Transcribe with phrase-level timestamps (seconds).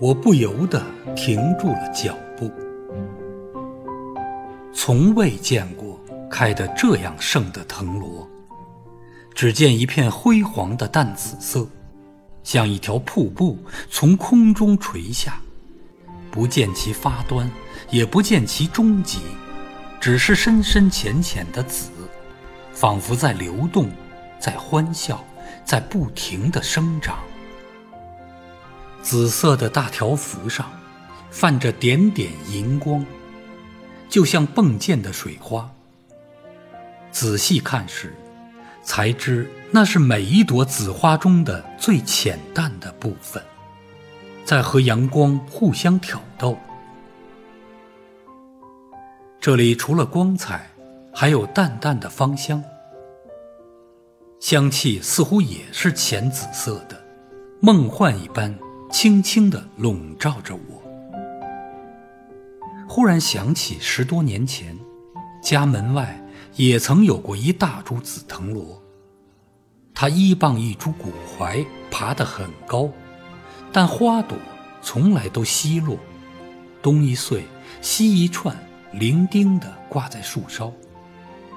[0.00, 0.80] 我不由得
[1.16, 2.50] 停住了脚步。
[4.72, 5.98] 从未见过
[6.30, 8.28] 开得这样盛的藤萝，
[9.34, 11.66] 只见一片辉煌的淡紫色，
[12.44, 13.58] 像一条瀑布
[13.90, 15.40] 从空中垂下，
[16.30, 17.50] 不见其发端，
[17.90, 19.18] 也不见其终极，
[19.98, 21.90] 只是深深浅浅的紫，
[22.72, 23.90] 仿佛在流动，
[24.38, 25.24] 在欢笑，
[25.64, 27.18] 在不停地生长。
[29.02, 30.70] 紫色的大条幅上，
[31.30, 33.04] 泛着点点银光，
[34.08, 35.70] 就像迸溅的水花。
[37.10, 38.14] 仔细看时，
[38.82, 43.42] 才知那是每一朵紫花中的最浅淡的部分，
[44.44, 46.58] 在和阳光互相挑逗。
[49.40, 50.70] 这里除了光彩，
[51.14, 52.62] 还有淡淡的芳香，
[54.40, 57.02] 香气似乎也是浅紫色的，
[57.60, 58.56] 梦幻一般。
[58.90, 60.82] 轻轻地笼罩着我。
[62.88, 64.76] 忽然想起十多年前，
[65.42, 66.18] 家门外
[66.56, 68.82] 也曾有过一大株紫藤萝。
[69.94, 72.88] 它一傍一株古槐，爬得很高，
[73.72, 74.38] 但花朵
[74.80, 75.98] 从来都稀落，
[76.80, 77.44] 东一穗，
[77.82, 78.56] 西一串，
[78.92, 80.72] 伶仃地挂在树梢，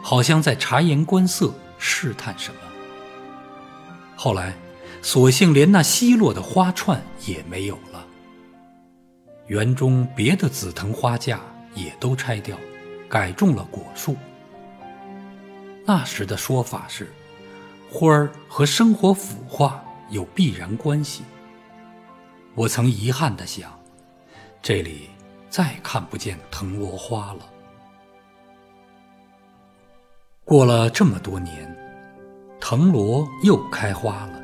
[0.01, 2.59] 好像在察言观色，试探什么。
[4.15, 4.53] 后来。
[5.01, 8.05] 索性连那稀落的花串也没有了。
[9.47, 11.41] 园中别的紫藤花架
[11.73, 12.57] 也都拆掉，
[13.09, 14.15] 改种了果树。
[15.85, 17.11] 那时的说法是，
[17.91, 21.23] 花儿和生活腐化有必然关系。
[22.55, 23.77] 我曾遗憾地想，
[24.61, 25.09] 这里
[25.49, 27.39] 再看不见藤萝花了。
[30.45, 31.77] 过了这么多年，
[32.59, 34.40] 藤萝又开花了。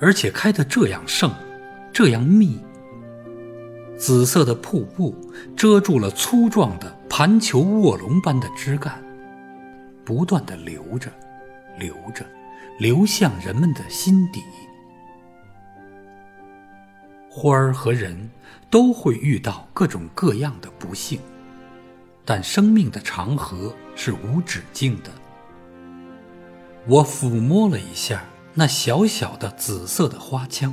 [0.00, 1.32] 而且开得这样盛，
[1.92, 2.58] 这样密。
[3.96, 5.14] 紫色的瀑布
[5.56, 9.02] 遮住了粗壮的盘球卧龙般的枝干，
[10.04, 11.10] 不断的流着，
[11.78, 12.26] 流着，
[12.78, 14.42] 流向人们的心底。
[17.30, 18.30] 花儿和人
[18.68, 21.20] 都会遇到各种各样的不幸，
[22.24, 25.10] 但生命的长河是无止境的。
[26.86, 28.24] 我抚摸了一下。
[28.56, 30.72] 那小小的紫色的花腔，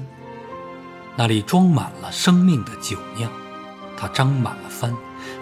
[1.15, 3.31] 那里装满了生命的酒酿，
[3.97, 4.95] 它张满了帆，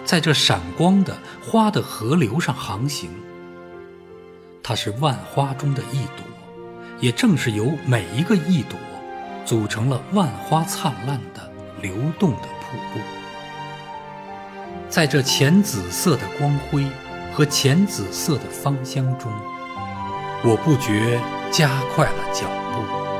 [0.06, 3.10] 在这闪光的花的河流上航行。
[4.62, 6.24] 它是万花中的一朵，
[6.98, 8.78] 也正是由每一个一朵，
[9.44, 11.52] 组成了万花灿烂的
[11.82, 13.00] 流动的瀑布。
[14.88, 16.86] 在这浅紫色的光辉
[17.34, 19.30] 和浅紫色的芳香中，
[20.42, 21.20] 我不觉。
[21.50, 23.10] 加快了脚步。